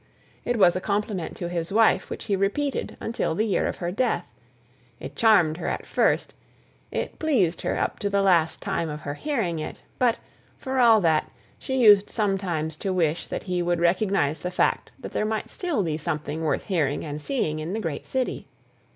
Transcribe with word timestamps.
It 0.45 0.57
was 0.57 0.75
a 0.75 0.81
compliment 0.81 1.37
to 1.37 1.47
his 1.47 1.71
wife 1.71 2.09
which 2.09 2.25
he 2.25 2.35
repeated 2.35 2.97
until 2.99 3.35
the 3.35 3.45
year 3.45 3.67
of 3.67 3.75
her 3.77 3.91
death; 3.91 4.25
it 4.99 5.15
charmed 5.15 5.57
her 5.57 5.67
at 5.67 5.85
first, 5.85 6.33
it 6.89 7.19
pleased 7.19 7.61
her 7.61 7.77
up 7.77 7.99
to 7.99 8.09
the 8.09 8.23
last 8.23 8.63
time 8.63 8.89
of 8.89 9.01
her 9.01 9.13
hearing 9.13 9.59
it; 9.59 9.83
but, 9.99 10.15
for 10.57 10.79
all 10.79 11.01
that, 11.01 11.31
she 11.59 11.75
used 11.77 12.09
sometimes 12.09 12.77
to 12.77 12.91
wish 12.91 13.27
that 13.27 13.43
he 13.43 13.61
would 13.61 13.79
recognize 13.79 14.39
the 14.39 14.49
fact 14.49 14.91
that 14.97 15.13
there 15.13 15.23
might 15.23 15.51
still 15.51 15.83
be 15.83 15.99
something 15.99 16.41
worth 16.41 16.63
hearing 16.63 17.05
and 17.05 17.21
seeing 17.21 17.59
in 17.59 17.73
the 17.73 17.79
great 17.79 18.07
city. 18.07 18.47